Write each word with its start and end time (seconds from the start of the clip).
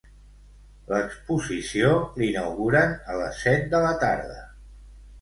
L'exposició 0.93 1.93
l'inauguren 2.23 2.99
a 3.15 3.23
les 3.23 3.47
set 3.47 3.73
de 3.77 3.87
la 3.89 3.97
tarda 4.09 4.45